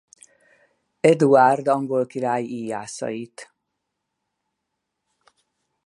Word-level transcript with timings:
Eduárd 0.99 1.67
angol 1.67 2.05
király 2.05 2.43
íjászait. 2.43 3.53